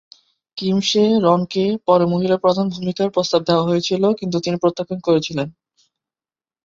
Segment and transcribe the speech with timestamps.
[0.57, 5.47] Kim সে-রনকে পরে মহিলা প্রধান ভূমিকার প্রস্তাব দেওয়া হয়েছিল, কিন্তু তিনি প্রত্যাখ্যান করেছিলেন।